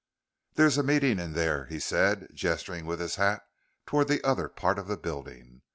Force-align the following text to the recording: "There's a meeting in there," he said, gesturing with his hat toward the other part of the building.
"There's 0.55 0.79
a 0.79 0.81
meeting 0.81 1.19
in 1.19 1.33
there," 1.33 1.67
he 1.67 1.79
said, 1.79 2.29
gesturing 2.33 2.87
with 2.87 2.99
his 2.99 3.17
hat 3.17 3.43
toward 3.85 4.07
the 4.07 4.23
other 4.23 4.49
part 4.49 4.79
of 4.79 4.87
the 4.87 4.97
building. 4.97 5.61